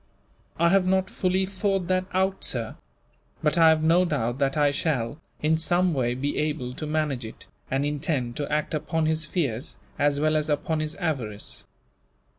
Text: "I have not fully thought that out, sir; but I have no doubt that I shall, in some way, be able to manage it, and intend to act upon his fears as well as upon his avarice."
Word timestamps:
"I 0.57 0.69
have 0.69 0.87
not 0.87 1.11
fully 1.11 1.45
thought 1.45 1.85
that 1.89 2.05
out, 2.11 2.43
sir; 2.43 2.75
but 3.43 3.55
I 3.55 3.69
have 3.69 3.83
no 3.83 4.03
doubt 4.03 4.39
that 4.39 4.57
I 4.57 4.71
shall, 4.71 5.21
in 5.43 5.59
some 5.59 5.93
way, 5.93 6.15
be 6.15 6.39
able 6.39 6.73
to 6.73 6.87
manage 6.87 7.23
it, 7.23 7.45
and 7.69 7.85
intend 7.85 8.35
to 8.37 8.51
act 8.51 8.73
upon 8.73 9.05
his 9.05 9.25
fears 9.25 9.77
as 9.99 10.19
well 10.19 10.35
as 10.35 10.49
upon 10.49 10.79
his 10.79 10.95
avarice." 10.95 11.65